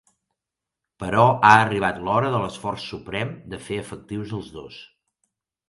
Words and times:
Però 1.03 1.25
ha 1.25 1.51
arribat 1.57 1.99
l'hora 2.09 2.33
de 2.37 2.41
l'esforç 2.45 2.87
suprem 2.95 3.37
de 3.55 3.63
fer 3.69 3.81
efectius 3.85 4.37
els 4.41 4.51
dos. 4.59 4.83